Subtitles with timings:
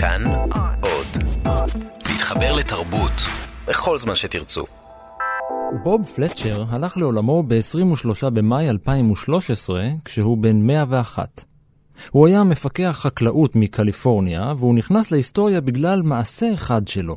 [0.00, 0.24] כאן
[0.80, 1.06] עוד.
[2.08, 3.12] להתחבר לתרבות
[3.68, 4.64] בכל זמן שתרצו.
[5.82, 11.44] בוב פלצ'ר הלך לעולמו ב-23 במאי 2013, כשהוא בן 101.
[12.10, 17.16] הוא היה מפקח חקלאות מקליפורניה, והוא נכנס להיסטוריה בגלל מעשה אחד שלו.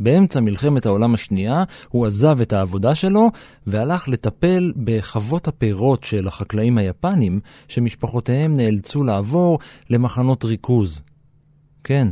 [0.00, 3.30] באמצע מלחמת העולם השנייה הוא עזב את העבודה שלו
[3.66, 9.58] והלך לטפל בחוות הפירות של החקלאים היפנים שמשפחותיהם נאלצו לעבור
[9.90, 11.02] למחנות ריכוז.
[11.84, 12.08] כן,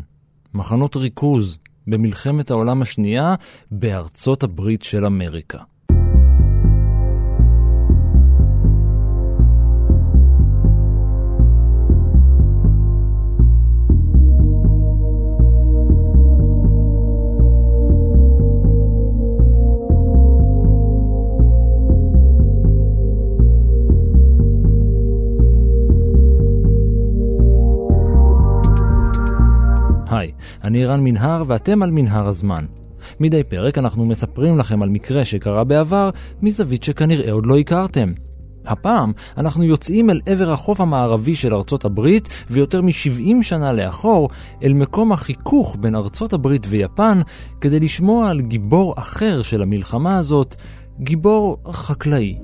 [0.54, 3.34] מחנות ריכוז במלחמת העולם השנייה
[3.70, 5.58] בארצות הברית של אמריקה.
[30.22, 30.32] היי,
[30.64, 32.64] אני רן מנהר ואתם על מנהר הזמן.
[33.20, 36.10] מדי פרק אנחנו מספרים לכם על מקרה שקרה בעבר
[36.42, 38.12] מזווית שכנראה עוד לא הכרתם.
[38.64, 44.28] הפעם אנחנו יוצאים אל עבר החוף המערבי של ארצות הברית ויותר מ-70 שנה לאחור
[44.62, 47.20] אל מקום החיכוך בין ארצות הברית ויפן
[47.60, 50.54] כדי לשמוע על גיבור אחר של המלחמה הזאת,
[51.00, 52.38] גיבור חקלאי.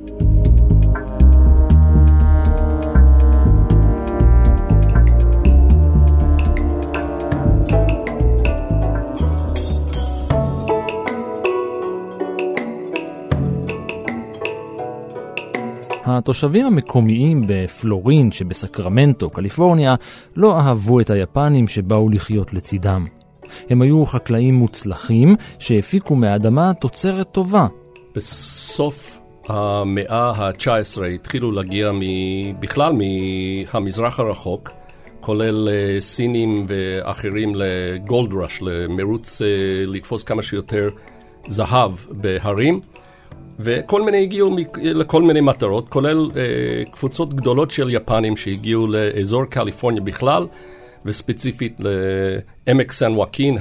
[16.10, 19.94] התושבים המקומיים בפלורין שבסקרמנטו, קליפורניה,
[20.36, 23.06] לא אהבו את היפנים שבאו לחיות לצידם.
[23.70, 27.66] הם היו חקלאים מוצלחים שהפיקו מהאדמה תוצרת טובה.
[28.16, 31.92] בסוף המאה ה-19 התחילו להגיע
[32.60, 34.70] בכלל מהמזרח הרחוק,
[35.20, 39.46] כולל אה, סינים ואחרים לגולד ראש, למרוץ אה,
[39.86, 40.88] לתפוס כמה שיותר
[41.48, 42.80] זהב בהרים.
[43.60, 46.42] וכל מיני הגיעו לכל מיני מטרות, כולל אה,
[46.90, 50.46] קבוצות גדולות של יפנים שהגיעו לאזור קליפורניה בכלל,
[51.04, 53.58] וספציפית לעמק סן וואקין,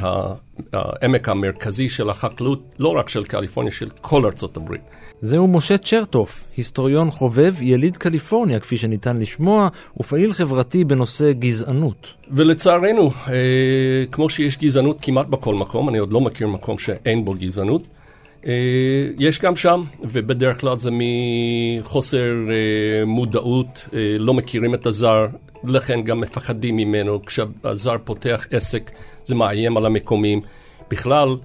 [0.74, 4.82] העמק המרכזי של החקלאות, לא רק של קליפורניה, של כל ארצות הברית.
[5.22, 9.68] זהו משה צ'רטוף, היסטוריון חובב, יליד קליפורניה, כפי שניתן לשמוע,
[10.00, 12.08] ופעיל חברתי בנושא גזענות.
[12.32, 13.34] ולצערנו, אה,
[14.12, 17.88] כמו שיש גזענות כמעט בכל מקום, אני עוד לא מכיר מקום שאין בו גזענות,
[19.20, 25.28] יש גם שם, ובדרך כלל זה מחוסר אה, מודעות, אה, לא מכירים את הזר,
[25.64, 27.26] לכן גם מפחדים ממנו.
[27.26, 28.92] כשהזר פותח עסק,
[29.26, 30.42] זה מאיים על המקומיים.
[30.92, 31.38] בכלל,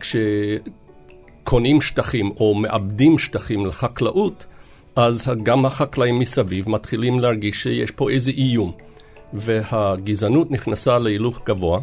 [0.00, 4.46] כשקונים שטחים או מאבדים שטחים לחקלאות,
[4.96, 8.72] אז גם החקלאים מסביב מתחילים להרגיש שיש פה איזה איום.
[9.32, 11.80] והגזענות נכנסה להילוך גבוה.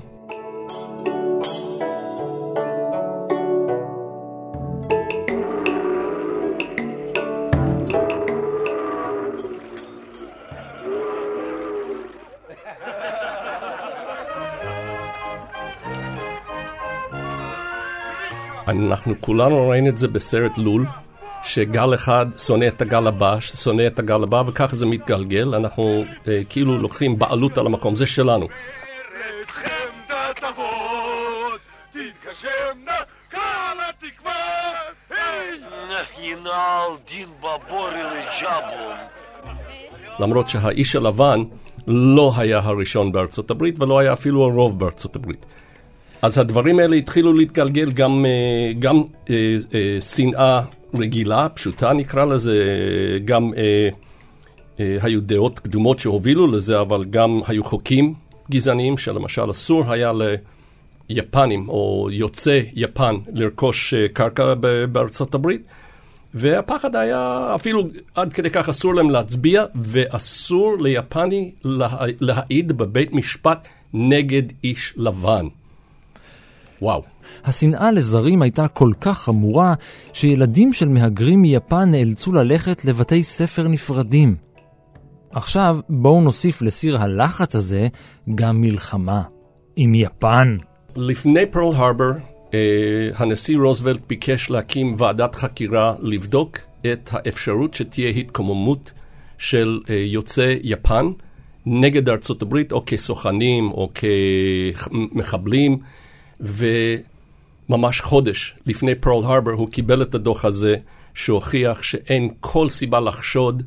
[18.69, 20.85] אנחנו כולנו ראינו את זה בסרט לול,
[21.44, 26.41] שגל אחד שונא את הגל הבא, שונא את הגל הבא, וככה זה מתגלגל, אנחנו אה,
[26.50, 28.47] כאילו לוקחים בעלות על המקום, זה שלנו.
[40.19, 41.44] למרות שהאיש הלבן
[41.88, 45.46] לא היה הראשון בארצות הברית ולא היה אפילו הרוב בארצות הברית.
[46.22, 50.62] אז הדברים האלה התחילו להתגלגל גם, אה, גם אה, אה, שנאה
[50.97, 52.56] רגילה, פשוטה נקרא לזה,
[53.25, 53.52] גם
[54.78, 58.13] היו דעות קדומות שהובילו לזה, אבל גם היו חוקים
[58.52, 60.12] גזעניים, שלמשל אסור היה
[61.09, 64.53] ליפנים או יוצאי יפן לרכוש קרקע
[64.91, 65.62] בארצות הברית.
[66.34, 67.84] והפחד היה אפילו
[68.16, 71.51] עד כדי כך אסור להם להצביע, ואסור ליפני
[72.22, 75.48] להעיד בבית משפט נגד איש לבן.
[76.81, 77.03] וואו.
[77.45, 79.73] השנאה לזרים הייתה כל כך חמורה,
[80.13, 84.35] שילדים של מהגרים מיפן נאלצו ללכת לבתי ספר נפרדים.
[85.31, 87.87] עכשיו בואו נוסיף לסיר הלחץ הזה
[88.35, 89.21] גם מלחמה.
[89.75, 90.57] עם יפן.
[90.95, 92.11] לפני פרל הרבר,
[92.53, 92.59] אה,
[93.15, 96.57] הנשיא רוזוולט ביקש להקים ועדת חקירה לבדוק
[96.91, 98.91] את האפשרות שתהיה התקוממות
[99.37, 101.11] של אה, יוצאי יפן
[101.65, 105.77] נגד ארצות הברית, או כסוכנים או כמחבלים.
[106.39, 110.75] וממש חודש לפני פרל הרבר הוא קיבל את הדוח הזה
[111.13, 113.63] שהוכיח שאין כל סיבה לחשוד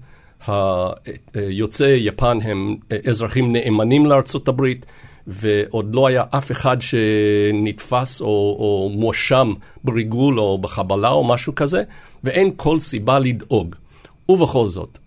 [1.36, 2.76] יוצאי יפן הם
[3.08, 4.86] אזרחים נאמנים לארצות הברית
[5.26, 8.26] ועוד לא היה אף אחד שנתפס או,
[8.58, 9.52] או מואשם
[9.84, 11.82] בריגול או בחבלה או משהו כזה,
[12.24, 13.74] ואין כל סיבה לדאוג.
[14.28, 14.98] ובכל זאת,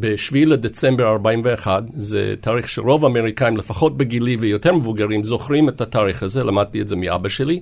[0.00, 6.44] ב-7 לדצמבר 41, זה תאריך שרוב האמריקאים, לפחות בגילי ויותר מבוגרים, זוכרים את התאריך הזה,
[6.44, 7.60] למדתי את זה מאבא שלי,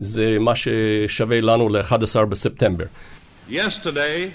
[0.00, 2.84] זה מה ששווה לנו ל-11 בספטמבר.
[3.50, 4.30] Yesterday,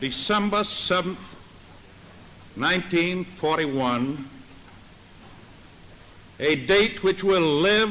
[0.00, 1.20] December 7th,
[2.58, 4.16] 1941,
[6.40, 7.90] a date which will live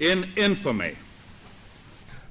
[0.00, 1.07] in infamy.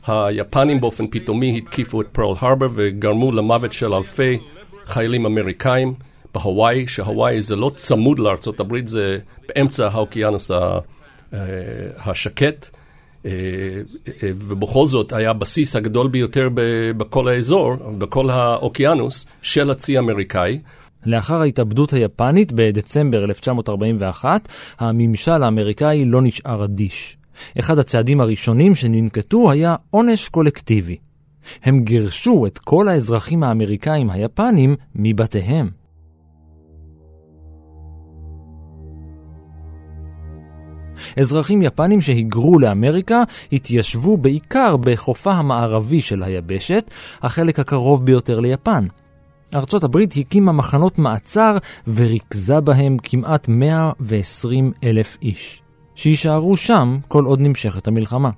[0.07, 4.37] היפנים באופן פתאומי התקיפו את פרל הרבר וגרמו למוות של אלפי
[4.85, 5.93] חיילים אמריקאים
[6.33, 9.17] בהוואי, שהוואי זה לא צמוד לארצות הברית, זה
[9.47, 10.79] באמצע האוקיינוס אה,
[12.05, 12.69] השקט.
[13.25, 13.31] אה,
[14.07, 16.49] אה, ובכל זאת היה הבסיס הגדול ביותר
[16.97, 20.59] בכל האזור, בכל האוקיינוס, של הצי האמריקאי.
[21.05, 24.47] לאחר ההתאבדות היפנית בדצמבר 1941,
[24.79, 27.16] הממשל האמריקאי לא נשאר אדיש.
[27.59, 30.97] אחד הצעדים הראשונים שננקטו היה עונש קולקטיבי.
[31.63, 35.69] הם גירשו את כל האזרחים האמריקאים היפנים מבתיהם.
[41.19, 46.91] אזרחים יפנים שהיגרו לאמריקה התיישבו בעיקר בחופה המערבי של היבשת,
[47.21, 48.87] החלק הקרוב ביותר ליפן.
[49.55, 51.57] ארצות הברית הקימה מחנות מעצר
[51.87, 55.61] וריכזה בהם כמעט 120 אלף איש,
[55.97, 58.29] שיישארו שם כל עוד נמשכת המלחמה.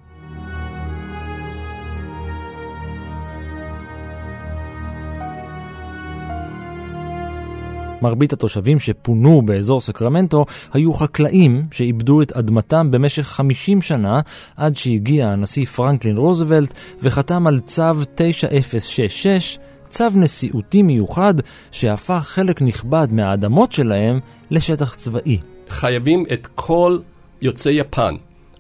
[8.02, 14.20] מרבית התושבים שפונו באזור סקרמנטו היו חקלאים שאיבדו את אדמתם במשך 50 שנה
[14.58, 17.84] עד שהגיע הנשיא פרנקלין רוזוולט וחתם על צו
[18.16, 19.60] 9066,
[19.90, 21.34] צו נשיאותי מיוחד
[21.72, 24.20] שהפך חלק נכבד מהאדמות שלהם
[24.52, 25.40] לשטח צבאי.
[25.70, 27.00] חייבים את כל
[27.42, 28.16] יוצאי יפן,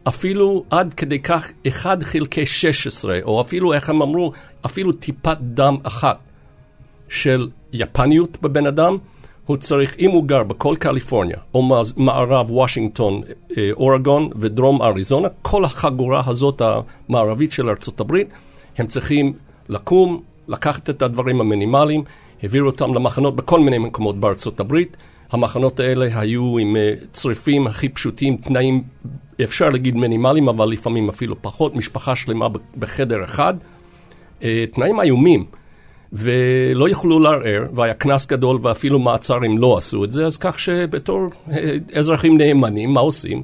[0.07, 4.31] אפילו עד כדי כך 1 חלקי 16, או אפילו, איך הם אמרו,
[4.65, 6.17] אפילו טיפת דם אחת
[7.09, 8.97] של יפניות בבן אדם,
[9.45, 13.21] הוא צריך, אם הוא גר בכל קליפורניה, או מערב וושינגטון,
[13.57, 18.27] אה, אורגון ודרום אריזונה, כל החגורה הזאת המערבית של ארצות הברית,
[18.77, 19.33] הם צריכים
[19.69, 22.03] לקום, לקחת את הדברים המינימליים,
[22.43, 24.97] העבירו אותם למחנות בכל מיני מקומות בארצות הברית.
[25.31, 28.83] המחנות האלה היו עם אה, צריפים הכי פשוטים, תנאים,
[29.43, 32.47] אפשר להגיד מינימליים, אבל לפעמים אפילו פחות, משפחה שלמה
[32.79, 33.53] בחדר אחד.
[34.43, 35.45] אה, תנאים איומים.
[36.13, 40.59] ולא יכלו לערער, והיה קנס גדול ואפילו מעצר אם לא עשו את זה, אז כך
[40.59, 43.43] שבתור אה, אזרחים נאמנים, מה עושים?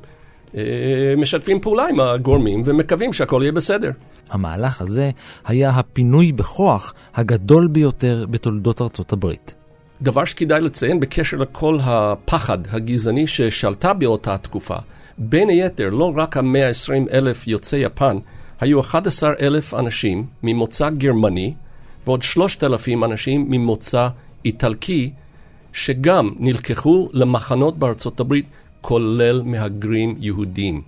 [1.17, 3.91] משתפים פעולה עם הגורמים ומקווים שהכל יהיה בסדר.
[4.29, 5.11] המהלך הזה
[5.45, 9.64] היה הפינוי בכוח הגדול ביותר בתולדות ארצות הברית.
[10.01, 14.75] דבר שכדאי לציין בקשר לכל הפחד הגזעני ששלטה באותה תקופה,
[15.17, 18.17] בין היתר לא רק ה-120 אלף יוצאי יפן,
[18.61, 21.53] היו 11 אלף אנשים ממוצא גרמני
[22.05, 24.07] ועוד שלושת אלפים אנשים ממוצא
[24.45, 25.11] איטלקי,
[25.73, 28.45] שגם נלקחו למחנות בארצות הברית,
[28.81, 30.81] כולל מהגרים יהודים.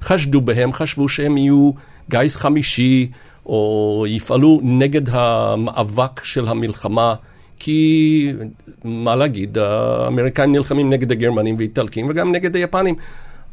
[0.00, 1.70] חשדו בהם, חשבו שהם יהיו
[2.10, 3.10] גיס חמישי,
[3.46, 7.14] או יפעלו נגד המאבק של המלחמה,
[7.58, 8.32] כי
[8.84, 12.94] מה להגיד, האמריקאים נלחמים נגד הגרמנים ואיטלקים וגם נגד היפנים.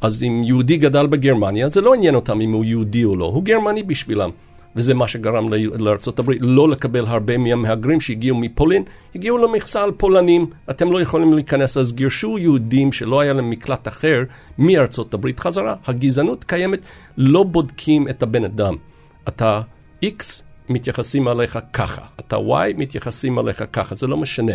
[0.01, 3.44] אז אם יהודי גדל בגרמניה, זה לא עניין אותם אם הוא יהודי או לא, הוא
[3.44, 4.30] גרמני בשבילם.
[4.75, 8.84] וזה מה שגרם לארה"ב לא לקבל הרבה מהמהגרים שהגיעו מפולין,
[9.15, 13.88] הגיעו למכסה על פולנים, אתם לא יכולים להיכנס, אז גירשו יהודים שלא היה להם מקלט
[13.88, 14.24] אחר
[15.13, 15.75] הברית חזרה.
[15.88, 16.80] הגזענות קיימת,
[17.18, 18.75] לא בודקים את הבן אדם.
[19.27, 19.62] אתה
[20.06, 24.53] X, מתייחסים עליך ככה, אתה Y, מתייחסים עליך ככה, זה לא משנה.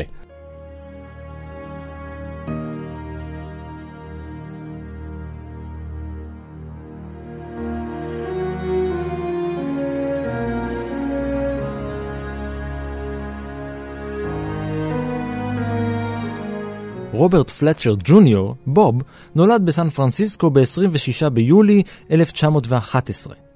[17.12, 19.02] רוברט פלצ'ר ג'וניור, בוב,
[19.34, 23.49] נולד בסן פרנסיסקו ב-26 ביולי 1911.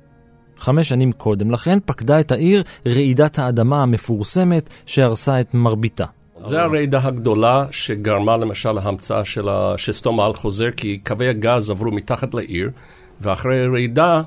[0.64, 6.04] חמש שנים קודם לכן פקדה את העיר רעידת האדמה המפורסמת שהרסה את מרביתה.
[6.44, 12.34] זה הרעידה הגדולה שגרמה למשל להמצאה של השסתום האל חוזר, כי קווי הגז עברו מתחת
[12.34, 12.70] לעיר,
[13.20, 14.22] ואחרי רעידה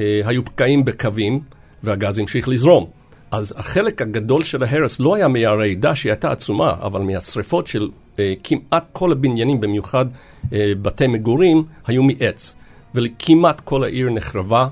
[0.00, 1.40] אה, היו פקעים בקווים,
[1.82, 2.86] והגז המשיך לזרום.
[3.30, 7.88] אז החלק הגדול של ההרס לא היה מהרעידה שהיא הייתה עצומה, אבל מהשריפות של
[8.18, 10.06] אה, כמעט כל הבניינים, במיוחד
[10.52, 12.56] אה, בתי מגורים, היו מעץ.
[12.94, 14.68] וכמעט כל העיר נחרבה,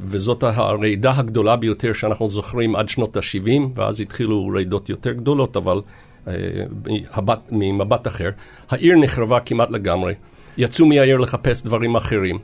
[0.00, 5.80] וזאת הרעידה הגדולה ביותר שאנחנו זוכרים עד שנות ה-70, ואז התחילו רעידות יותר גדולות, אבל
[7.50, 8.30] ממבט אחר,
[8.70, 10.14] העיר נחרבה כמעט לגמרי,
[10.56, 12.38] יצאו מהעיר לחפש דברים אחרים.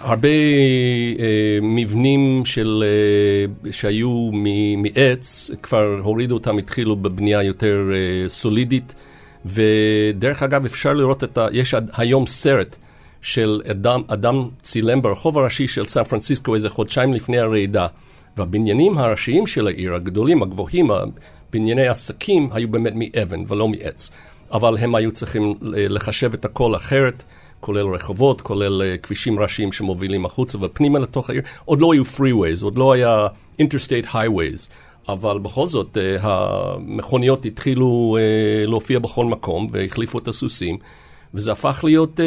[0.00, 4.30] הרבה אה, מבנים של, אה, שהיו
[4.76, 8.94] מעץ, כבר הורידו אותם, התחילו בבנייה יותר אה, סולידית.
[9.46, 11.46] ודרך אגב, אפשר לראות את ה...
[11.52, 12.76] יש היום סרט
[13.24, 17.86] של אדם, אדם צילם ברחוב הראשי של סן פרנסיסקו איזה חודשיים לפני הרעידה.
[18.36, 20.90] והבניינים הראשיים של העיר, הגדולים, הגבוהים,
[21.52, 24.10] בנייני עסקים, היו באמת מאבן ולא מעץ.
[24.52, 27.24] אבל הם היו צריכים לחשב את הכל אחרת.
[27.60, 31.42] כולל רחובות, כולל uh, כבישים ראשיים שמובילים החוצה ופנימה לתוך העיר.
[31.64, 33.26] עוד לא היו freeways, עוד לא היה
[33.62, 34.68] interstate highways,
[35.08, 38.18] אבל בכל זאת uh, המכוניות התחילו
[38.66, 40.78] להופיע בכל מקום והחליפו את הסוסים.
[41.34, 42.22] וזה הפך להיות uh,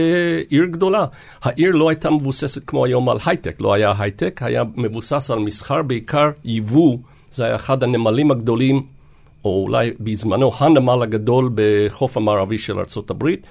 [0.49, 1.05] עיר גדולה.
[1.41, 5.81] העיר לא הייתה מבוססת כמו היום על הייטק, לא היה הייטק, היה מבוסס על מסחר,
[5.81, 6.97] בעיקר ייבוא,
[7.31, 8.83] זה היה אחד הנמלים הגדולים,
[9.45, 13.47] או אולי בזמנו הנמל הגדול בחוף המערבי של ארצות הברית.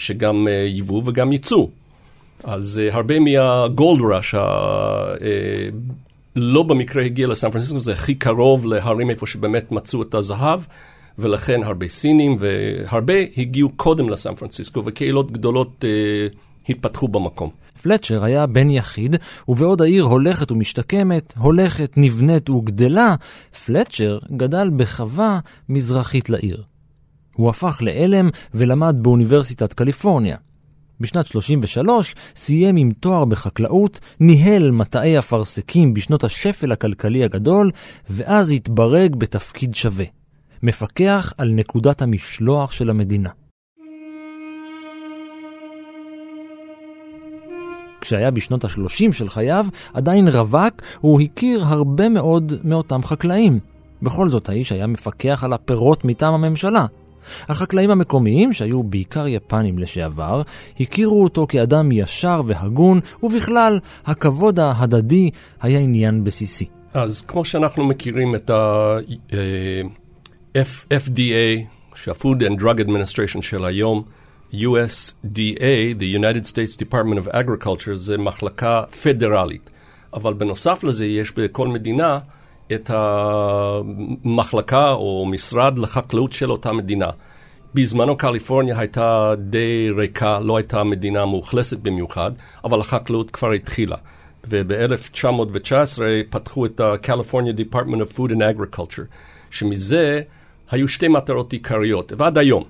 [0.00, 1.66] שגם uh, ייבוא וגם ייצוא.
[2.44, 4.38] אז uh, הרבה מהגולד ראש, uh,
[6.36, 10.60] לא במקרה הגיע לסן פרנסיסקו, זה הכי קרוב להרים איפה שבאמת מצאו את הזהב,
[11.20, 16.36] ולכן הרבה סינים והרבה הגיעו קודם לסן פרנסיסקו, וקהילות גדולות uh,
[16.68, 17.50] התפתחו במקום.
[17.82, 19.16] פלצ'ר היה בן יחיד,
[19.48, 23.14] ובעוד העיר הולכת ומשתקמת, הולכת, נבנית וגדלה,
[23.66, 26.62] פלצ'ר גדל בחווה מזרחית לעיר.
[27.34, 30.36] הוא הפך לעלם ולמד באוניברסיטת קליפורניה.
[31.00, 37.70] בשנת 33 סיים עם תואר בחקלאות, ניהל מטעי אפרסקים בשנות השפל הכלכלי הגדול,
[38.10, 40.04] ואז התברג בתפקיד שווה.
[40.62, 43.30] מפקח על נקודת המשלוח של המדינה.
[48.00, 53.58] כשהיה בשנות ה-30 של חייו, עדיין רווק, הוא הכיר הרבה מאוד מאותם חקלאים.
[54.02, 56.86] בכל זאת, האיש היה מפקח על הפירות מטעם הממשלה.
[57.48, 60.42] החקלאים המקומיים, שהיו בעיקר יפנים לשעבר,
[60.80, 66.68] הכירו אותו כאדם ישר והגון, ובכלל, הכבוד ההדדי היה עניין בסיסי.
[66.94, 68.50] אז כמו שאנחנו מכירים את
[70.56, 71.64] ה-FDA,
[71.94, 74.02] שה-Food and Drug Administration של היום,
[74.52, 79.70] USDA, the United States Department of Agriculture, זה מחלקה פדרלית.
[80.14, 82.18] אבל בנוסף לזה יש בכל מדינה
[82.72, 87.10] את המחלקה או משרד לחקלאות של אותה מדינה.
[87.74, 92.32] בזמנו קליפורניה הייתה די ריקה, לא הייתה מדינה מאוכלסת במיוחד,
[92.64, 93.96] אבל החקלאות כבר התחילה.
[94.48, 99.04] וב-1919 פתחו את ה-California Department of Food and Agriculture,
[99.50, 100.22] שמזה
[100.70, 102.64] היו שתי מטרות עיקריות, ועד היום.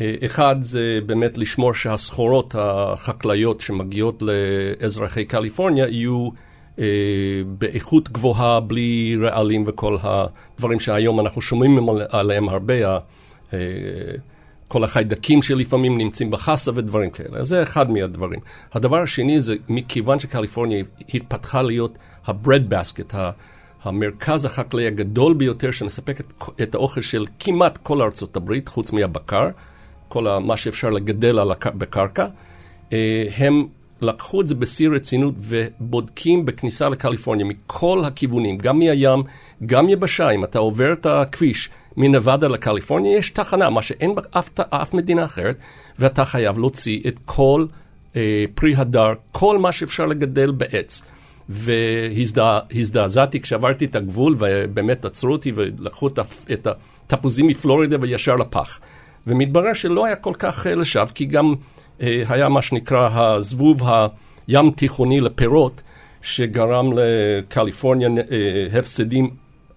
[0.00, 6.28] אה, אחד זה באמת לשמור שהסחורות החקלאיות שמגיעות לאזרחי קליפורניה יהיו
[6.78, 6.84] אה,
[7.58, 12.74] באיכות גבוהה, בלי רעלים וכל הדברים שהיום אנחנו שומעים עליהם הרבה,
[13.52, 13.58] אה,
[14.68, 17.38] כל החיידקים שלפעמים נמצאים בחסה ודברים כאלה.
[17.38, 18.40] אז זה אחד מהדברים.
[18.72, 23.14] הדבר השני זה מכיוון שקליפורניה התפתחה להיות ה-bread basket,
[23.82, 26.32] המרכז החקלאי הגדול ביותר שמספק את,
[26.62, 29.48] את האוכל של כמעט כל ארצות הברית, חוץ מהבקר,
[30.08, 31.66] כל מה שאפשר לגדל על הק...
[31.66, 32.26] בקרקע,
[32.92, 33.66] אה, הם
[34.00, 39.22] לקחו את זה בשיא רצינות ובודקים בכניסה לקליפורניה מכל הכיוונים, גם מהים,
[39.66, 45.24] גם יבשה, אם אתה עובר את הכביש מנבדה לקליפורניה, יש תחנה, מה שאין באף מדינה
[45.24, 45.56] אחרת,
[45.98, 47.66] ואתה חייב להוציא את כל
[48.16, 51.02] אה, פרי הדר, כל מה שאפשר לגדל בעץ.
[51.50, 56.06] והזדעזעתי כשעברתי את הגבול, ובאמת עצרו אותי ולקחו
[56.52, 56.66] את
[57.12, 58.80] התפוזים מפלורידה וישר לפח.
[59.26, 61.54] ומתברר שלא היה כל כך אה, לשווא, כי גם
[62.02, 63.82] אה, היה מה שנקרא הזבוב
[64.48, 65.82] הים תיכוני לפירות,
[66.22, 69.30] שגרם לקליפורניה אה, הפסדים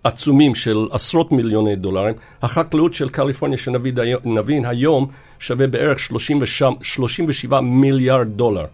[0.04, 2.16] עצומים של עשרות מיליוני דולרים.
[2.42, 5.08] החקלאות של קליפורניה שנבין היום
[5.40, 8.66] שווה בערך 37 מיליארד דולר,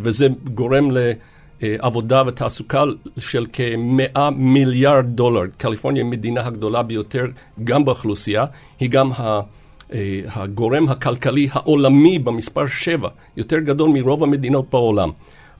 [0.00, 0.90] וזה גורם
[1.62, 2.84] לעבודה ותעסוקה
[3.18, 5.42] של כמאה מיליארד דולר.
[5.56, 7.26] קליפורניה היא המדינה הגדולה ביותר
[7.64, 8.44] גם באוכלוסייה,
[8.80, 9.40] היא גם ה...
[9.92, 15.10] אה, הגורם הכלכלי העולמי במספר 7, יותר גדול מרוב המדינות בעולם.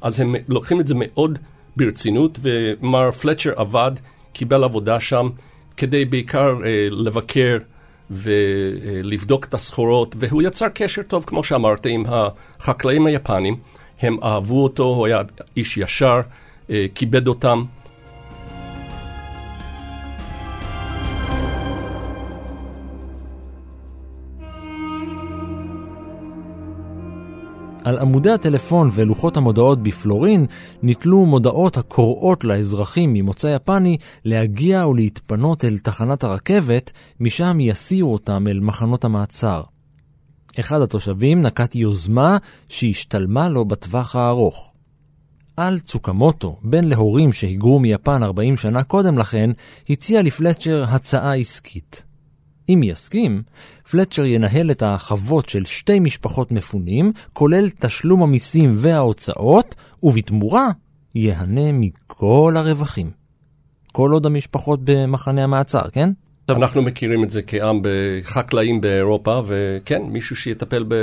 [0.00, 1.38] אז הם לוקחים את זה מאוד
[1.76, 3.92] ברצינות, ומר פלצ'ר עבד,
[4.33, 5.28] קיבל עבודה שם,
[5.76, 7.59] כדי בעיקר אה, לבקר
[8.11, 13.57] ולבדוק את הסחורות, והוא יצר קשר טוב, כמו שאמרת, עם החקלאים היפנים.
[14.00, 15.23] הם אהבו אותו, הוא היה
[15.57, 16.21] איש ישר,
[16.71, 17.64] אה, כיבד אותם.
[27.85, 30.47] על עמודי הטלפון ולוחות המודעות בפלורין
[30.83, 38.61] נתלו מודעות הקוראות לאזרחים ממוצא יפני להגיע ולהתפנות אל תחנת הרכבת, משם יסיעו אותם אל
[38.61, 39.62] מחנות המעצר.
[40.59, 42.37] אחד התושבים נקט יוזמה
[42.69, 44.75] שהשתלמה לו בטווח הארוך.
[45.57, 49.50] על צוקמוטו, בן להורים שהיגרו מיפן 40 שנה קודם לכן,
[49.90, 52.04] הציע לפלצ'ר הצעה עסקית.
[52.69, 53.42] אם יסכים,
[53.90, 60.69] פלצ'ר ינהל את החוות של שתי משפחות מפונים, כולל תשלום המיסים וההוצאות, ובתמורה
[61.14, 63.11] ייהנה מכל הרווחים.
[63.92, 66.11] כל עוד המשפחות במחנה המעצר, כן?
[66.57, 70.95] אנחנו מכירים את זה כעם בחקלאים באירופה, וכן, מישהו שיטפל ב...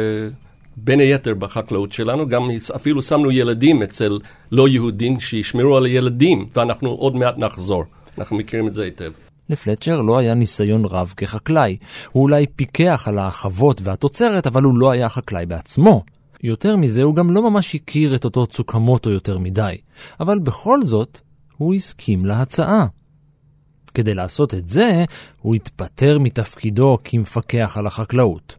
[0.78, 4.20] בין היתר בחקלאות שלנו, גם אפילו שמנו ילדים אצל
[4.52, 7.84] לא יהודים שישמרו על הילדים, ואנחנו עוד מעט נחזור.
[8.18, 9.12] אנחנו מכירים את זה היטב.
[9.50, 11.78] לפלצ'ר לא היה ניסיון רב כחקלאי.
[12.12, 16.04] הוא אולי פיקח על החוות והתוצרת, אבל הוא לא היה חקלאי בעצמו.
[16.44, 19.76] יותר מזה, הוא גם לא ממש הכיר את אותו צוקמוטו יותר מדי.
[20.20, 21.20] אבל בכל זאת,
[21.58, 22.86] הוא הסכים להצעה.
[23.98, 25.06] כדי לעשות את זה,
[25.42, 28.58] הוא התפטר מתפקידו כמפקח על החקלאות.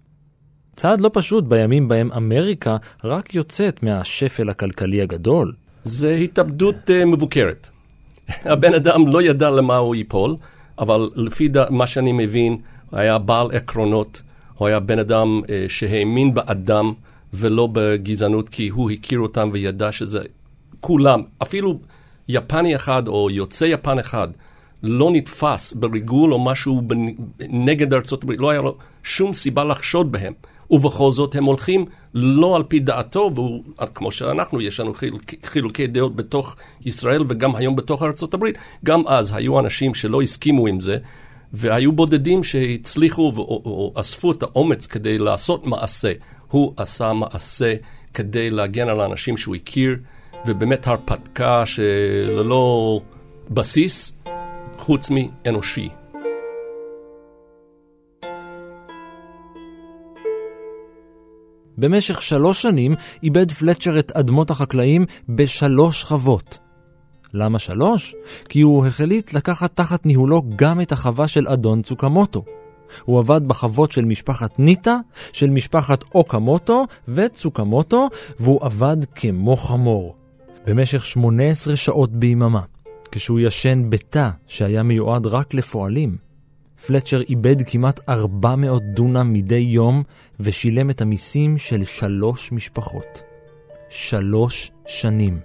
[0.76, 5.52] צעד לא פשוט בימים בהם אמריקה רק יוצאת מהשפל הכלכלי הגדול.
[5.84, 7.68] זה התאבדות uh, מבוקרת.
[8.28, 10.36] הבן אדם לא ידע למה הוא ייפול,
[10.78, 12.56] אבל לפי דה, מה שאני מבין,
[12.92, 14.22] היה בעל עקרונות,
[14.54, 16.92] הוא היה בן אדם uh, שהאמין באדם
[17.32, 20.20] ולא בגזענות, כי הוא הכיר אותם וידע שזה
[20.80, 21.78] כולם, אפילו
[22.28, 24.28] יפני אחד או יוצא יפן אחד,
[24.82, 26.82] לא נתפס בריגול או משהו
[27.48, 30.32] נגד ארצות הברית, לא היה לו שום סיבה לחשוד בהם.
[30.70, 33.30] ובכל זאת הם הולכים לא על פי דעתו,
[33.82, 39.02] וכמו שאנחנו, יש לנו חילוק, חילוקי דעות בתוך ישראל וגם היום בתוך ארצות הברית, גם
[39.06, 40.98] אז היו אנשים שלא הסכימו עם זה,
[41.52, 46.12] והיו בודדים שהצליחו או אספו את האומץ כדי לעשות מעשה.
[46.50, 47.74] הוא עשה מעשה
[48.14, 49.96] כדי להגן על האנשים שהוא הכיר,
[50.46, 53.00] ובאמת הרפתקה שללא
[53.50, 54.18] בסיס,
[54.88, 55.88] חוץ מאנושי.
[61.78, 66.58] במשך שלוש שנים איבד פלצ'ר את אדמות החקלאים בשלוש חוות.
[67.34, 68.14] למה שלוש?
[68.48, 72.44] כי הוא החליט לקחת תחת ניהולו גם את החווה של אדון צוקמוטו.
[73.04, 74.98] הוא עבד בחוות של משפחת ניטה,
[75.32, 78.08] של משפחת אוקמוטו וצוקמוטו,
[78.40, 80.16] והוא עבד כמו חמור.
[80.66, 82.62] במשך 18 שעות ביממה,
[83.12, 86.16] כשהוא ישן בתא שהיה מיועד רק לפועלים.
[86.86, 90.02] פלצ'ר איבד כמעט 400 דונם מדי יום
[90.40, 93.22] ושילם את המיסים של שלוש משפחות.
[93.90, 95.40] שלוש שנים.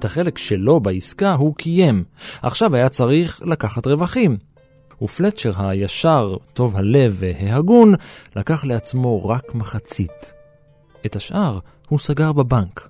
[0.00, 2.04] את החלק שלו בעסקה הוא קיים.
[2.42, 4.36] עכשיו היה צריך לקחת רווחים.
[5.02, 7.94] ופלצ'ר הישר, טוב הלב וההגון,
[8.36, 10.32] לקח לעצמו רק מחצית.
[11.06, 11.58] את השאר
[11.88, 12.89] הוא סגר בבנק.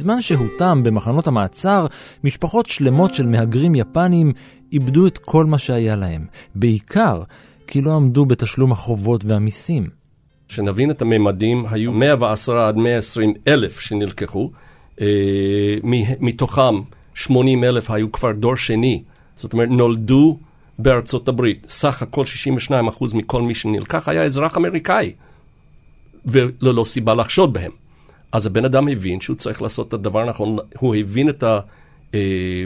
[0.00, 1.86] בזמן שהותם במחנות המעצר,
[2.24, 4.32] משפחות שלמות של מהגרים יפנים
[4.72, 7.22] איבדו את כל מה שהיה להם, בעיקר
[7.66, 9.88] כי לא עמדו בתשלום החובות והמיסים.
[10.48, 14.50] שנבין את הממדים, היו 110 עד 120 אלף שנלקחו,
[15.00, 15.76] אה,
[16.20, 16.80] מתוכם
[17.14, 19.02] 80 אלף היו כבר דור שני,
[19.36, 20.38] זאת אומרת נולדו
[20.78, 21.66] בארצות הברית.
[21.68, 25.12] סך הכל 62 אחוז מכל מי שנלקח היה אזרח אמריקאי,
[26.26, 27.79] וללא סיבה לחשוד בהם.
[28.32, 31.60] אז הבן אדם הבין שהוא צריך לעשות את הדבר הנכון, הוא הבין את, ה,
[32.14, 32.64] אה,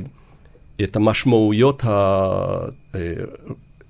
[0.82, 1.88] את המשמעויות ה,
[2.94, 3.14] אה,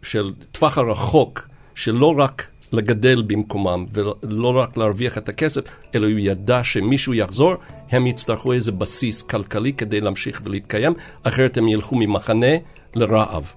[0.03, 5.61] של טווח הרחוק, שלא רק לגדל במקומם ולא רק להרוויח את הכסף,
[5.95, 7.55] אלא הוא ידע שמישהו יחזור,
[7.91, 12.57] הם יצטרכו איזה בסיס כלכלי כדי להמשיך ולהתקיים, אחרת הם ילכו ממחנה
[12.95, 13.55] לרעב.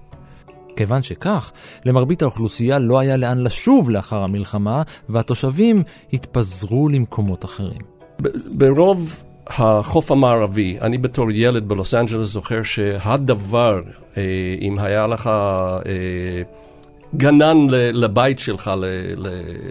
[0.76, 1.52] כיוון שכך,
[1.84, 7.97] למרבית האוכלוסייה לא היה לאן לשוב לאחר המלחמה, והתושבים התפזרו למקומות אחרים.
[8.52, 13.82] ברוב החוף המערבי, אני בתור ילד בלוס אנג'לס זוכר שהדבר,
[14.16, 14.22] אה,
[14.60, 16.42] אם היה לך אה,
[17.16, 18.70] גנן לבית שלך,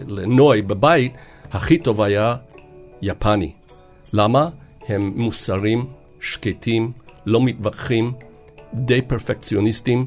[0.06, 1.12] לנוי בבית,
[1.52, 2.36] הכי טוב היה
[3.02, 3.52] יפני.
[4.12, 4.48] למה?
[4.88, 5.86] הם מוסרים,
[6.20, 6.92] שקטים,
[7.26, 8.12] לא מתווכחים,
[8.74, 10.04] די פרפקציוניסטים,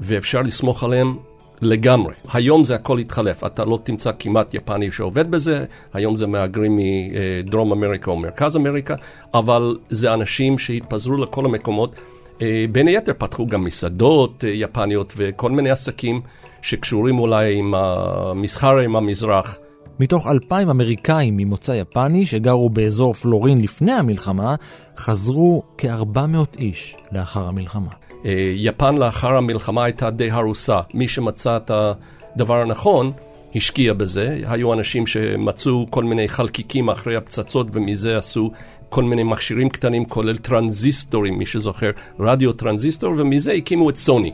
[0.00, 1.16] ואפשר לסמוך עליהם
[1.64, 2.14] לגמרי.
[2.32, 7.72] היום זה הכל התחלף, אתה לא תמצא כמעט יפני שעובד בזה, היום זה מהגרים מדרום
[7.72, 8.94] אמריקה או מרכז אמריקה,
[9.34, 11.94] אבל זה אנשים שהתפזרו לכל המקומות.
[12.42, 16.20] אה, בין היתר פתחו גם מסעדות אה, יפניות וכל מיני עסקים
[16.62, 19.58] שקשורים אולי עם המסחר עם המזרח.
[20.00, 24.54] מתוך אלפיים אמריקאים ממוצא יפני שגרו באזור פלורין לפני המלחמה,
[24.96, 27.90] חזרו כ-400 איש לאחר המלחמה.
[28.24, 30.80] אה, יפן לאחר המלחמה הייתה די הרוסה.
[30.94, 33.12] מי שמצא את הדבר הנכון,
[33.54, 34.38] השקיע בזה.
[34.46, 38.50] היו אנשים שמצאו כל מיני חלקיקים אחרי הפצצות ומזה עשו
[38.88, 44.32] כל מיני מכשירים קטנים, כולל טרנזיסטורים, מי שזוכר, רדיו טרנזיסטור, ומזה הקימו את סוני,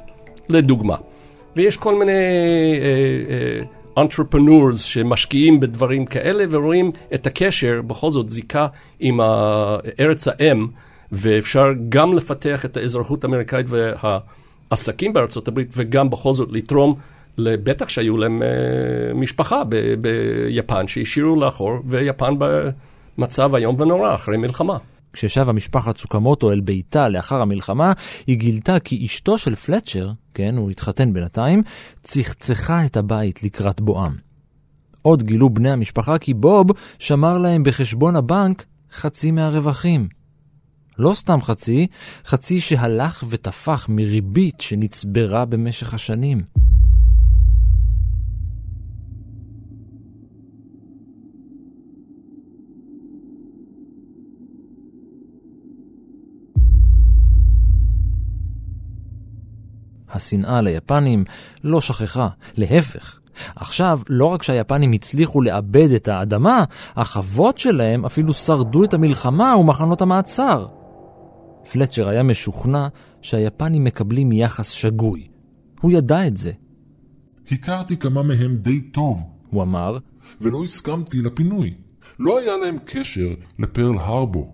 [0.48, 0.96] לדוגמה.
[1.57, 2.12] ויש כל מיני
[3.98, 8.66] entrepreneurs אה, אה, שמשקיעים בדברים כאלה ורואים את הקשר, בכל זאת זיקה
[9.00, 9.20] עם
[10.00, 10.66] ארץ האם.
[11.12, 16.94] ואפשר גם לפתח את האזרחות האמריקאית והעסקים בארצות הברית, וגם בכל זאת לתרום,
[17.38, 24.77] בטח שהיו להם uh, משפחה ב- ביפן שהשאירו לאחור, ויפן במצב איום ונורא אחרי מלחמה.
[25.12, 27.92] כששבה משפחת סוכמוטו אל ביתה לאחר המלחמה,
[28.27, 31.62] היא גילתה כי אשתו של פלצ'ר, כן, הוא התחתן בינתיים,
[32.03, 34.12] צחצחה את הבית לקראת בואם.
[35.03, 36.66] עוד גילו בני המשפחה כי בוב
[36.99, 40.19] שמר להם בחשבון הבנק חצי מהרווחים.
[41.00, 41.86] לא סתם חצי,
[42.24, 46.42] חצי שהלך ותפח מריבית שנצברה במשך השנים.
[60.12, 61.24] השנאה ליפנים
[61.64, 63.18] לא שכחה, להפך.
[63.56, 66.64] עכשיו, לא רק שהיפנים הצליחו לאבד את האדמה,
[66.96, 70.80] החוות שלהם אפילו שרדו את המלחמה ומחנות המעצר.
[71.72, 72.88] פלצ'ר היה משוכנע
[73.22, 75.28] שהיפנים מקבלים יחס שגוי.
[75.80, 76.52] הוא ידע את זה.
[77.52, 79.98] הכרתי כמה מהם די טוב, הוא אמר,
[80.40, 81.74] ולא הסכמתי לפינוי.
[82.18, 83.28] לא היה להם קשר
[83.59, 84.52] לפרל הרבו.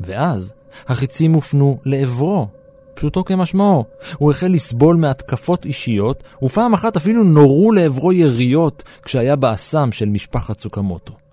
[0.00, 0.54] ואז
[0.86, 2.48] החיצים הופנו לעברו,
[2.94, 3.84] פשוטו כמשמעו.
[4.18, 10.60] הוא החל לסבול מהתקפות אישיות, ופעם אחת אפילו נורו לעברו יריות כשהיה באסם של משפחת
[10.60, 11.27] סוכמוטו.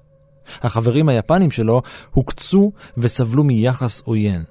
[0.62, 1.82] החברים היפנים שלו
[2.12, 4.44] הוקצו וסבלו מיחס עוין.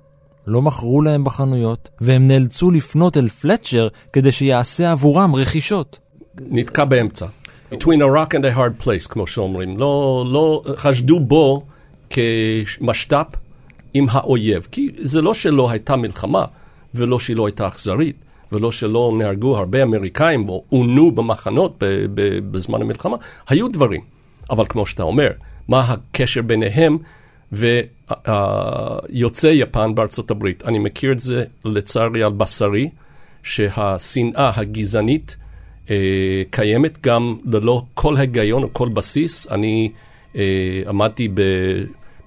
[0.47, 5.99] לא מכרו להם בחנויות, והם נאלצו לפנות אל פלצ'ר כדי שיעשה עבורם רכישות.
[6.41, 7.27] נתקע באמצע.
[7.73, 9.79] Between a rock and a hard place, כמו שאומרים.
[9.79, 11.63] לא, לא חשדו בו
[12.11, 13.27] כמשת"פ
[13.95, 14.67] עם האויב.
[14.71, 16.45] כי זה לא שלא הייתה מלחמה,
[16.95, 18.17] ולא שהיא לא הייתה אכזרית,
[18.53, 21.83] ולא שלא נהרגו הרבה אמריקאים או עונו במחנות
[22.51, 23.17] בזמן המלחמה.
[23.49, 24.01] היו דברים.
[24.51, 25.31] אבל כמו שאתה אומר,
[25.69, 26.99] מה הקשר ביניהם
[27.53, 30.65] ויוצאי יפן בארצות הברית.
[30.65, 32.91] אני מכיר את זה לצערי על בשרי,
[33.43, 35.37] שהשנאה הגזענית
[35.91, 39.47] אה, קיימת גם ללא כל היגיון או כל בסיס.
[39.51, 39.91] אני
[40.37, 41.41] אה, עמדתי ב...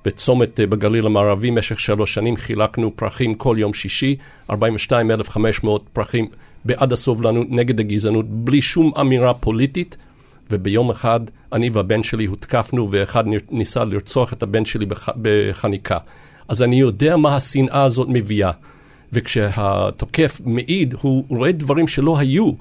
[0.06, 4.16] בצומת אה, בגליל המערבי במשך שלוש שנים, חילקנו פרחים כל יום שישי,
[4.50, 6.28] 42,500 פרחים
[6.66, 9.98] בעד הסובלנות נגד הגזענות, בלי שום אמירה פוליטית,
[10.52, 11.20] וביום אחד
[11.54, 15.10] אני והבן שלי הותקפנו ואחד ניסה לרצוח את הבן שלי בח...
[15.22, 15.98] בחניקה.
[16.48, 18.52] אז אני יודע מה השנאה הזאת מביאה.
[19.14, 22.52] וכשהתוקף מעיד, הוא רואה דברים שלא היו.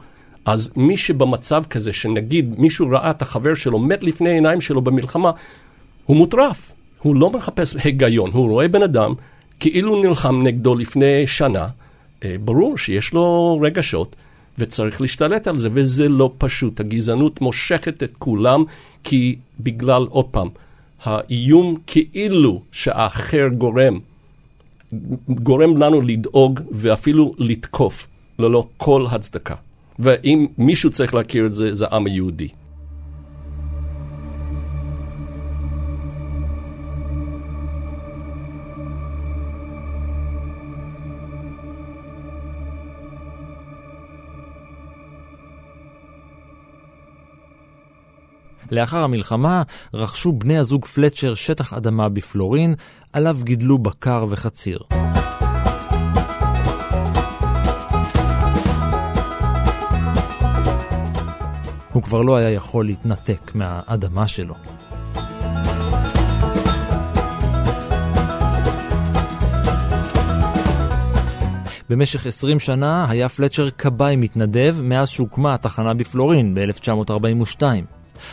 [0.45, 5.31] אז מי שבמצב כזה, שנגיד מישהו ראה את החבר שלו מת לפני העיניים שלו במלחמה,
[6.07, 6.73] הוא מוטרף.
[7.03, 9.15] הוא לא מחפש היגיון, הוא רואה בן אדם
[9.61, 11.69] כאילו נלחם נגדו לפני שנה,
[12.25, 14.17] אה, ברור שיש לו רגשות,
[14.59, 16.81] וצריך להשתלט על זה, וזה לא פשוט.
[16.81, 18.65] הגזענות מושכת את כולם,
[19.05, 20.49] כי בגלל, עוד פעם,
[21.03, 23.99] האיום כאילו שהאחר גורם,
[25.29, 28.07] גורם לנו לדאוג ואפילו לתקוף,
[28.39, 29.55] ללא כל הצדקה.
[29.99, 32.49] ואם מישהו צריך להכיר את זה, זה העם היהודי.
[48.71, 49.63] לאחר המלחמה
[49.95, 52.75] רכשו בני הזוג פלצ'ר שטח אדמה בפלורין,
[53.13, 54.79] עליו גידלו בקר וחציר.
[61.93, 64.55] הוא כבר לא היה יכול להתנתק מהאדמה שלו.
[71.91, 77.63] במשך 20 שנה היה פלצ'ר כבאי מתנדב מאז שהוקמה התחנה בפלורין ב-1942.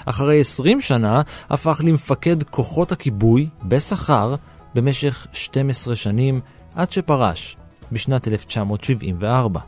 [0.05, 4.35] אחרי 20 שנה הפך למפקד כוחות הכיבוי בשכר
[4.75, 6.41] במשך 12 שנים
[6.75, 7.57] עד שפרש
[7.91, 9.59] בשנת 1974.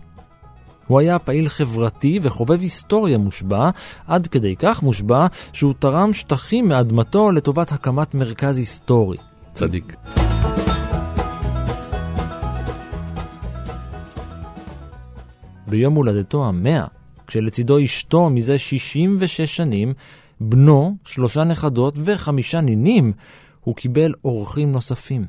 [0.88, 3.69] הוא היה פעיל חברתי וחובב היסטוריה מושבע,
[4.08, 9.17] עד כדי כך מושבע שהוא תרם שטחים מאדמתו לטובת הקמת מרכז היסטורי.
[9.54, 9.95] צדיק.
[15.67, 16.86] ביום הולדתו המאה,
[17.28, 19.94] כשלצידו אשתו מזה 66 שנים,
[20.40, 23.14] בנו, שלושה נכדות וחמישה נינים,
[23.62, 25.26] הוא קיבל אורחים נוספים.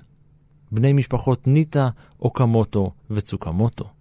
[0.72, 1.88] בני משפחות ניטה,
[2.20, 3.95] אוקמוטו וצוקמוטו.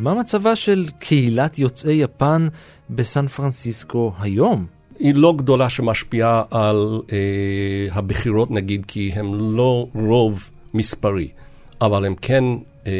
[0.00, 2.48] מה מצבה של קהילת יוצאי יפן
[2.90, 4.66] בסן פרנסיסקו היום?
[4.98, 7.18] היא לא גדולה שמשפיעה על אה,
[7.92, 11.28] הבחירות נגיד, כי הם לא רוב מספרי,
[11.80, 12.44] אבל הם כן
[12.86, 12.92] אה,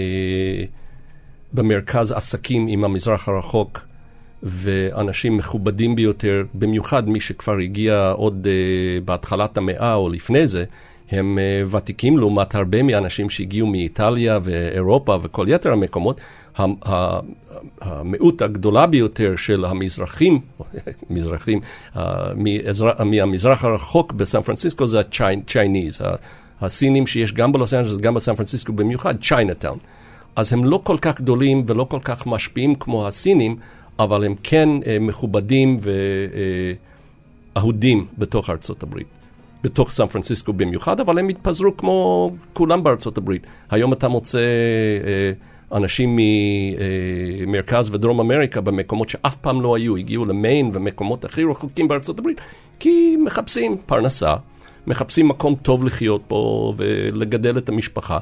[1.52, 3.80] במרכז עסקים עם המזרח הרחוק,
[4.42, 10.64] ואנשים מכובדים ביותר, במיוחד מי שכבר הגיע עוד אה, בהתחלת המאה או לפני זה,
[11.10, 16.20] הם אה, ותיקים לעומת הרבה מהאנשים שהגיעו מאיטליה ואירופה וכל יתר המקומות.
[17.80, 20.40] המיעוט הגדולה ביותר של המזרחים,
[21.10, 21.60] מזרחים,
[21.96, 22.34] אה,
[23.04, 26.04] מהמזרח הרחוק בסן פרנסיסקו זה ה-Chinese,
[26.60, 29.78] הסינים שיש גם בלוס אנג'לס וגם בסן פרנסיסקו במיוחד, צ'יינאטאון.
[30.36, 33.56] אז הם לא כל כך גדולים ולא כל כך משפיעים כמו הסינים,
[33.98, 35.80] אבל הם כן אה, מכובדים
[37.56, 39.06] ואהודים בתוך ארצות הברית.
[39.62, 43.42] בתוך סן פרנסיסקו במיוחד, אבל הם התפזרו כמו כולם בארצות הברית.
[43.70, 45.32] היום אתה מוצא אה,
[45.72, 46.18] אנשים
[47.46, 52.40] ממרכז ודרום אמריקה במקומות שאף פעם לא היו, הגיעו למיין ומקומות הכי רחוקים בארצות הברית,
[52.80, 54.36] כי מחפשים פרנסה,
[54.86, 58.18] מחפשים מקום טוב לחיות פה ולגדל את המשפחה.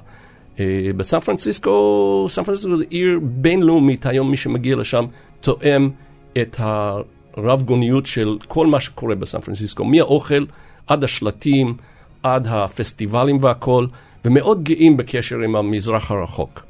[0.60, 5.04] אה, בסן פרנסיסקו, סן פרנסיסקו זה עיר בינלאומית, היום מי שמגיע לשם
[5.40, 5.90] תואם
[6.38, 10.44] את הרב גוניות של כל מה שקורה בסן פרנסיסקו, מהאוכל
[10.86, 11.74] עד השלטים,
[12.22, 13.86] עד הפסטיבלים והכל,
[14.24, 16.67] ומאוד גאים בקשר עם המזרח הרחוק.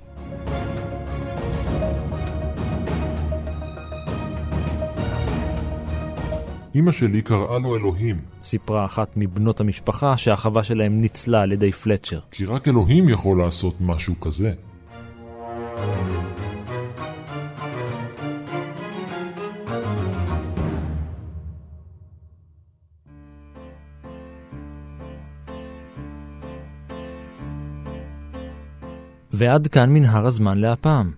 [6.79, 8.21] אמא שלי קראה לו אלוהים.
[8.45, 12.19] סיפרה אחת מבנות המשפחה שהחווה שלהם ניצלה על ידי פלצ'ר.
[12.31, 14.53] כי רק אלוהים יכול לעשות משהו כזה.
[29.33, 31.13] ועד כאן מנהר הזמן להפעם.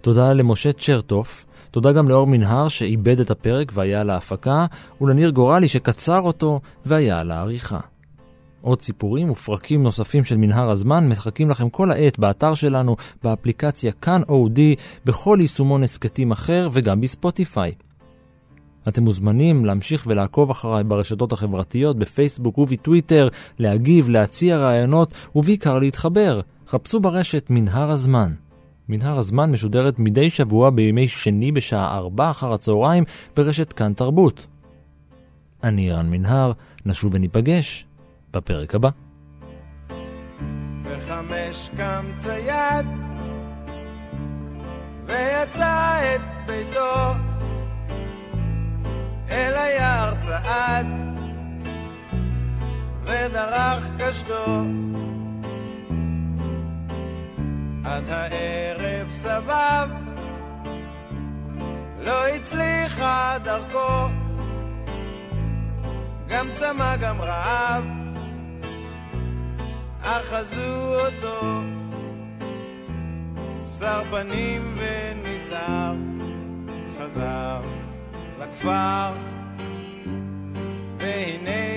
[0.00, 4.66] תודה למשה צ'רטוף, תודה גם לאור מנהר שאיבד את הפרק והיה על ההפקה,
[5.00, 7.80] ולניר גורלי שקצר אותו והיה על העריכה.
[8.60, 14.22] עוד סיפורים ופרקים נוספים של מנהר הזמן מחכים לכם כל העת באתר שלנו, באפליקציה כאן
[14.28, 17.72] אודי, בכל יישומון הסכתים אחר וגם בספוטיפיי.
[18.88, 23.28] אתם מוזמנים להמשיך ולעקוב אחריי ברשתות החברתיות, בפייסבוק ובטוויטר,
[23.58, 26.40] להגיב, להציע רעיונות ובעיקר להתחבר.
[26.68, 28.32] חפשו ברשת מנהר הזמן.
[28.88, 33.04] מנהר הזמן משודרת מדי שבוע בימי שני בשעה ארבע אחר הצהריים
[33.36, 34.46] ברשת כאן תרבות.
[35.64, 36.52] אני רן מנהר,
[36.86, 37.86] נשוב וניפגש
[38.32, 38.88] בפרק הבא.
[40.82, 42.86] בחמש קם צייד
[45.06, 47.14] ויצא את ביתו
[49.30, 50.86] אל היער צעד
[53.02, 54.62] ודרך קשתו
[57.84, 59.88] עד הערב סבב,
[62.00, 64.08] לא הצליחה דרכו,
[66.28, 67.84] גם צמא גם רעב,
[70.02, 71.60] אחזו אותו,
[73.78, 75.94] שר פנים וניסר,
[76.98, 77.60] חזר
[78.38, 79.12] לכפר,
[80.98, 81.67] והנה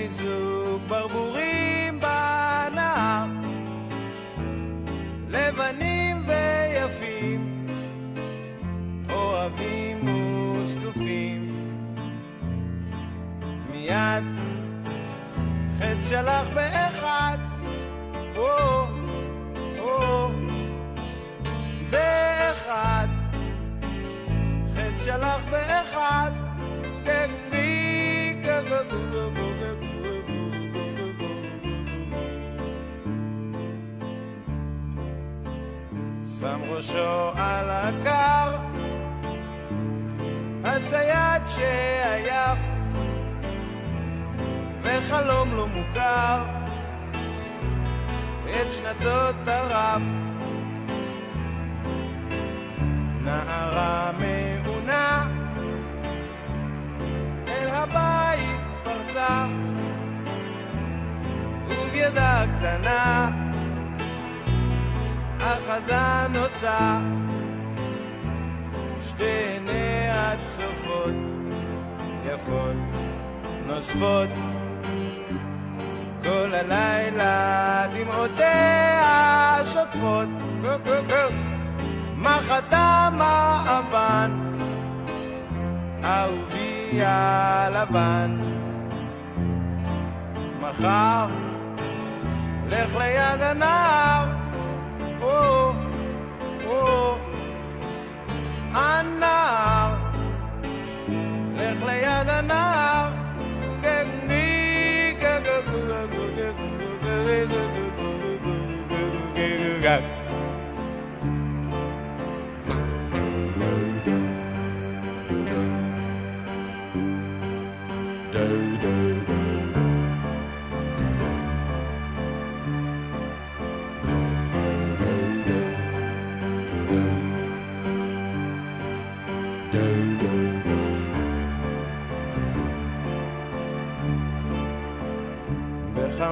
[13.92, 14.24] מיד
[15.78, 17.38] חטא שלח באחד,
[18.36, 18.86] או,
[19.78, 20.28] או,
[21.90, 23.08] באחד.
[24.74, 26.30] חטא שלח באחד,
[27.02, 29.30] גגבי, גגגו,
[36.38, 38.56] שם ראשו על הקר.
[40.64, 42.71] הצייד שעייף
[44.98, 46.44] וחלום לא מוכר.
[48.44, 50.02] את שנתו טרף
[53.20, 55.26] נערה מעונה.
[57.48, 59.46] אל הבית פרצה.
[61.68, 63.28] ובידה קטנה.
[65.38, 66.98] אחזה נוצה
[69.00, 71.14] שתי עיניה צופות
[72.24, 72.76] יפות
[73.66, 74.28] נוספות
[76.22, 80.28] כל הלילה דמעותיה שוטפות.
[82.16, 84.30] מחתם האבן?
[86.04, 88.36] אהובי הלבן.
[90.60, 91.26] מחר
[92.68, 94.28] לך ליד הנער.
[98.74, 99.94] הנער.
[101.56, 102.71] לך ליד הנער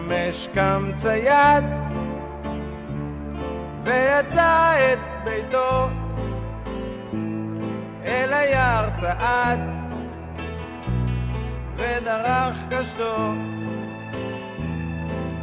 [0.01, 1.65] בחמש קם צייד
[3.85, 5.89] ויצא את ביתו
[8.05, 9.61] אל היער צעד
[11.77, 13.33] ודרך קשתו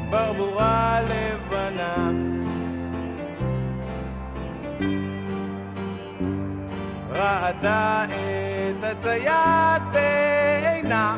[0.09, 2.11] ברבורה לבנה.
[7.09, 11.17] ראתה את הצייד בעינה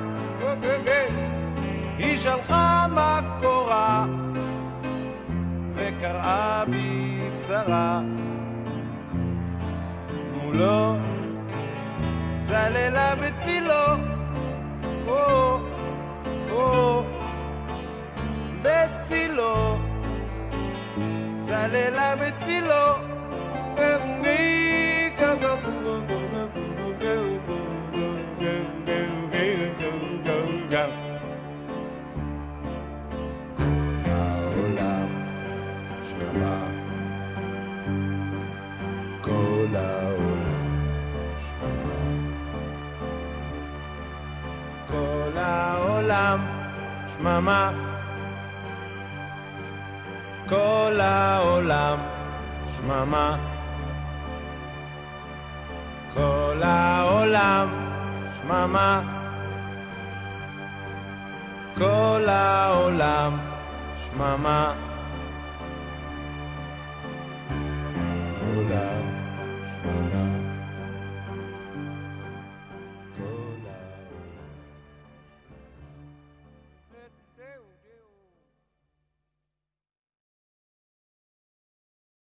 [2.00, 4.06] היא שלחה מקורה
[5.76, 8.02] וקראה בבשרה.
[10.34, 10.96] מולו
[12.44, 13.86] צללה בצילו.
[15.08, 15.58] או
[16.52, 17.04] או
[18.62, 19.78] בצילו.
[21.46, 23.10] צללה בצילו.
[25.30, 26.29] העולם
[46.12, 46.40] העולם.
[47.18, 47.72] שממה
[50.48, 51.98] כל העולם.
[52.78, 53.38] שממה
[56.14, 57.70] כל העולם.
[58.42, 59.02] שממה
[61.78, 63.38] כל העולם.
[64.06, 64.89] שממה